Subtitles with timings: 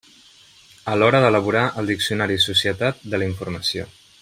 [0.93, 3.87] A l'hora d'elaborar el diccionari Societat de la informació.